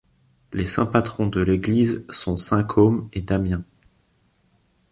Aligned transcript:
Les 0.51 0.65
saints-patrons 0.65 1.27
de 1.27 1.41
l'église 1.41 2.03
sont 2.09 2.35
saints 2.35 2.63
Côme 2.63 3.07
et 3.13 3.21
Damien. 3.21 3.63